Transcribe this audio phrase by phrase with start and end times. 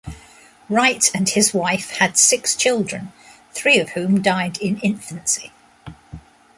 [0.67, 3.13] Wright and his wife had six children,
[3.53, 5.51] three of whom died in infancy.